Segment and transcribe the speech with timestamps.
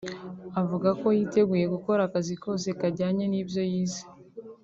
[0.61, 4.03] avuga ko yiteguye gukora akazi kose kajyanye n’ibyo yize